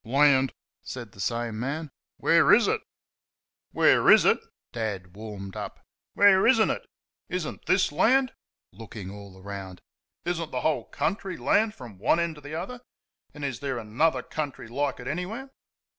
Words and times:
"LAND!" 0.03 0.51
said 0.81 1.11
the 1.11 1.19
same 1.19 1.59
man 1.59 1.91
"where 2.17 2.51
IS 2.51 2.67
it?" 2.67 2.81
"Where 3.71 4.09
IS 4.09 4.25
it?" 4.25 4.39
Dad 4.73 5.15
warmed 5.15 5.55
up 5.55 5.79
"where 6.15 6.47
IS 6.47 6.57
N'T 6.57 6.71
it? 6.71 6.87
Is 7.29 7.45
n't 7.47 7.63
this 7.67 7.91
land?" 7.91 8.33
(Looking 8.71 9.11
all 9.11 9.39
round.) 9.43 9.79
"Is 10.25 10.41
n't 10.41 10.49
the 10.49 10.61
whole 10.61 10.85
country 10.85 11.37
land 11.37 11.75
from 11.75 11.99
one 11.99 12.19
end 12.19 12.33
to 12.33 12.41
the 12.41 12.55
other? 12.55 12.81
And 13.35 13.45
is 13.45 13.59
there 13.59 13.77
another 13.77 14.23
country 14.23 14.67
like 14.67 14.99
it 14.99 15.05
anywhere?" 15.07 15.51